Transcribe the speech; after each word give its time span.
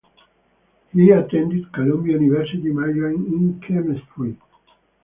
He 0.93 1.11
attended 1.11 1.71
Columbia 1.71 2.13
University 2.17 2.71
majoring 2.73 3.23
in 3.27 3.61
chemistry. 3.67 4.35